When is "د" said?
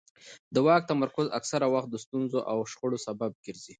0.53-0.55, 1.91-1.95